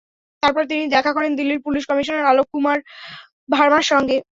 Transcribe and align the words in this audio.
তারপর 0.43 0.63
তিনি 0.71 0.83
দেখা 0.95 1.11
করেন 1.13 1.31
দিল্লির 1.35 1.63
পুলিশ 1.65 1.83
কমিশনার 1.89 2.29
অলোক 2.31 2.47
কুমার 2.53 2.77
ভার্মার 3.49 3.85
সঙ্গে। 3.91 4.17